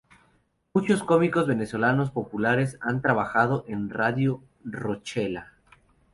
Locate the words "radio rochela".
3.91-5.53